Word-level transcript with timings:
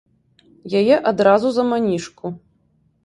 Яе 0.79 0.95
адразу 1.11 1.47
за 1.59 1.63
манішку. 1.73 2.25